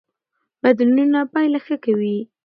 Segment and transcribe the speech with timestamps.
[0.61, 2.17] بدلونونه پایله ښه کوي.